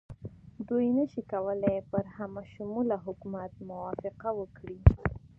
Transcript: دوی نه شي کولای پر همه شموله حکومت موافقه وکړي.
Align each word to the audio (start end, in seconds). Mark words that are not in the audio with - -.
دوی 0.67 0.87
نه 0.97 1.05
شي 1.11 1.21
کولای 1.31 1.77
پر 1.91 2.05
همه 2.15 2.41
شموله 2.53 2.95
حکومت 3.05 3.51
موافقه 3.69 4.29
وکړي. 4.39 4.77